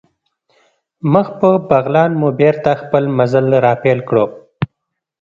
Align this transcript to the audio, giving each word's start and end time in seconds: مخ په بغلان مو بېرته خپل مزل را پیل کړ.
مخ 1.11 1.27
په 1.39 1.49
بغلان 1.69 2.11
مو 2.19 2.29
بېرته 2.39 2.71
خپل 2.81 3.03
مزل 3.17 3.45
را 3.65 3.73
پیل 3.83 3.99
کړ. 4.09 4.15